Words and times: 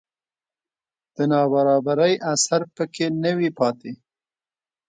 د 1.15 1.17
نابرابرۍ 1.31 2.13
اثر 2.33 2.61
په 2.75 2.83
کې 2.93 3.05
نه 3.23 3.31
وي 3.37 3.49
پاتې 3.59 3.91